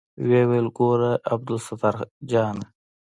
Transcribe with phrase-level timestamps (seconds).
[0.27, 1.95] ويې ويل ګوره عبدالستار
[2.29, 2.65] جانه.